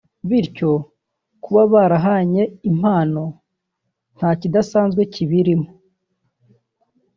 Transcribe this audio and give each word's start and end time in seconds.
bityo 0.29 0.71
kuba 1.43 1.61
barahanye 1.73 2.43
impano 2.69 3.23
nta 4.15 4.29
kidasanzwe 4.39 5.01
kibirimo 5.13 5.69